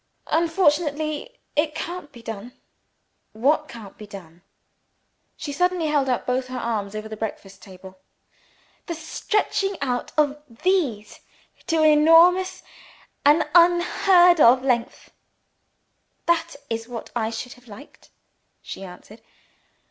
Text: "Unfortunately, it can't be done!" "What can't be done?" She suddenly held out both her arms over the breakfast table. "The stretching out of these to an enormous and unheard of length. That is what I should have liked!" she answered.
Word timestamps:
"Unfortunately, 0.31 1.37
it 1.55 1.75
can't 1.75 2.11
be 2.11 2.23
done!" 2.23 2.53
"What 3.33 3.67
can't 3.67 3.99
be 3.99 4.07
done?" 4.07 4.41
She 5.37 5.51
suddenly 5.53 5.89
held 5.89 6.09
out 6.09 6.25
both 6.25 6.47
her 6.47 6.57
arms 6.57 6.95
over 6.95 7.07
the 7.07 7.15
breakfast 7.15 7.61
table. 7.61 7.99
"The 8.87 8.95
stretching 8.95 9.77
out 9.79 10.11
of 10.17 10.41
these 10.63 11.19
to 11.67 11.83
an 11.83 11.85
enormous 11.85 12.63
and 13.23 13.47
unheard 13.53 14.39
of 14.41 14.63
length. 14.63 15.11
That 16.25 16.55
is 16.67 16.87
what 16.87 17.11
I 17.15 17.29
should 17.29 17.53
have 17.53 17.67
liked!" 17.67 18.09
she 18.63 18.81
answered. 18.83 19.21